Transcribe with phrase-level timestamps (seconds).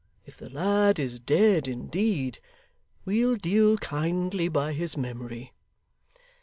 [0.25, 2.39] If the lad is dead indeed,
[3.05, 5.53] we'll deal kindly by his memory.